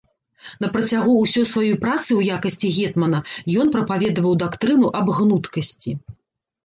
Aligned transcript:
На 0.63 0.67
працягу 0.75 1.11
ўсёй 1.17 1.45
сваёй 1.49 1.75
працы 1.83 2.07
ў 2.19 2.37
якасці 2.37 2.73
гетмана, 2.77 3.19
ён 3.65 3.73
прапаведаваў 3.79 4.33
дактрыну 4.43 4.87
аб 5.01 5.07
гнуткасці. 5.19 5.91